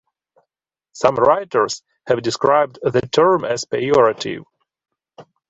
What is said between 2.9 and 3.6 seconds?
term